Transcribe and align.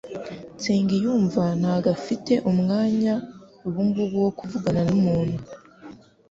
Nsengiyumva 0.55 1.43
ntabwo 1.61 1.87
afite 1.97 2.33
umwanya 2.51 3.13
ubungubu 3.67 4.15
wo 4.25 4.31
kuvugana 4.37 4.81
numuntu. 4.89 5.37